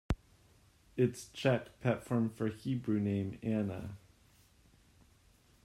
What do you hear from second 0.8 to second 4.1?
It's Czech petform for Hebrew name Anna.